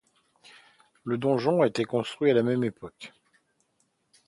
Le 1.03 1.19
donjon 1.19 1.61
a 1.61 1.67
été 1.67 1.85
construit 1.85 2.31
à 2.31 2.33
la 2.33 2.41
même 2.41 2.63
époque. 2.63 3.13